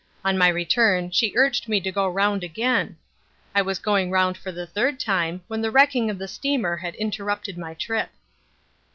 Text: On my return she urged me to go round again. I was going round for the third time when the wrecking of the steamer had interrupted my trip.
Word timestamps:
On 0.25 0.35
my 0.35 0.47
return 0.47 1.11
she 1.11 1.31
urged 1.35 1.69
me 1.69 1.79
to 1.79 1.91
go 1.91 2.09
round 2.09 2.43
again. 2.43 2.97
I 3.53 3.61
was 3.61 3.77
going 3.77 4.09
round 4.09 4.35
for 4.35 4.51
the 4.51 4.65
third 4.65 4.99
time 4.99 5.43
when 5.47 5.61
the 5.61 5.69
wrecking 5.69 6.09
of 6.09 6.17
the 6.17 6.27
steamer 6.27 6.77
had 6.77 6.95
interrupted 6.95 7.55
my 7.55 7.75
trip. 7.75 8.09